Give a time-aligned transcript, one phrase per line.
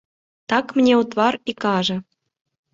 [0.53, 1.97] Так мне ў твар і кажа.